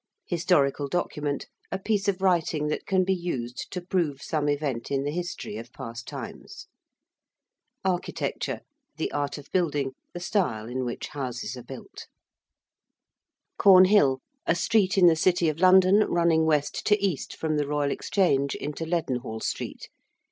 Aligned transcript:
~historical 0.25 0.87
document~: 0.87 1.45
a 1.71 1.77
piece 1.77 2.07
of 2.07 2.23
writing 2.23 2.69
that 2.69 2.87
can 2.87 3.03
be 3.03 3.13
used 3.13 3.67
to 3.69 3.79
prove 3.79 4.19
some 4.19 4.49
event 4.49 4.89
in 4.89 5.03
the 5.03 5.11
history 5.11 5.57
of 5.57 5.71
past 5.71 6.07
times. 6.07 6.65
~architecture~: 7.85 8.61
the 8.97 9.11
art 9.11 9.37
of 9.37 9.47
building; 9.51 9.91
the 10.11 10.19
style 10.19 10.67
in 10.67 10.83
which 10.85 11.09
houses 11.09 11.55
are 11.55 11.61
built. 11.61 12.07
~Cornhill~: 13.59 14.21
a 14.47 14.55
street 14.55 14.97
in 14.97 15.05
the 15.05 15.15
City 15.15 15.49
of 15.49 15.59
London 15.59 15.97
running 16.05 16.47
west 16.47 16.83
to 16.87 16.99
east 16.99 17.35
from 17.37 17.57
the 17.57 17.67
Royal 17.67 17.91
Exchange 17.91 18.55
into 18.55 18.87
Leadenhall 18.87 19.39
Street. 19.39 19.87